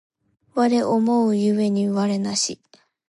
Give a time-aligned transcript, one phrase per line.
[0.55, 2.59] 我思う故に我なし